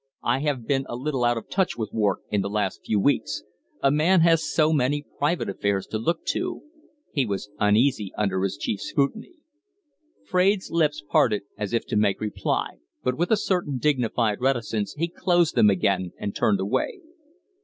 [0.23, 3.43] I have been a little out of touch with Wark in the last few weeks.
[3.83, 6.63] A man has so many private affairs to look to"
[7.13, 9.33] He was uneasy under his chief's scrutiny.
[10.25, 15.07] Fraide's lips parted as if to make reply, but with a certain dignified reticence he
[15.07, 17.01] closed them again and turned away.